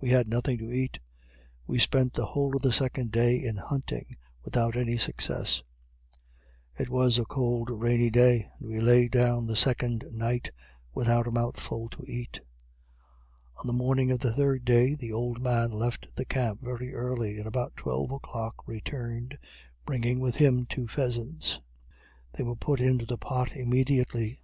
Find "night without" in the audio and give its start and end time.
10.12-11.26